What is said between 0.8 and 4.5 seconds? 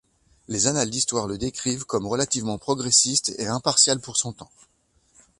d'histoire le décrivent comme relativement progressiste et impartial pour son temps.